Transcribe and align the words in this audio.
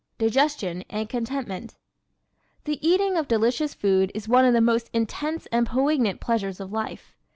Digestion 0.17 0.83
and 0.89 1.07
Contentment¶ 1.07 1.75
The 2.63 2.79
eating 2.83 3.17
of 3.17 3.27
delicious 3.27 3.75
food 3.75 4.11
is 4.15 4.27
one 4.27 4.45
of 4.45 4.53
the 4.55 4.59
most 4.59 4.89
intense 4.93 5.45
and 5.51 5.67
poignant 5.67 6.19
pleasures 6.19 6.59
of 6.59 6.71
life. 6.73 7.13